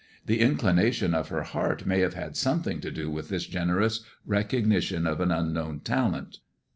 [0.25, 5.05] The inclination of her heart may have had something to do with this generous recognition
[5.05, 6.39] of unknown talent.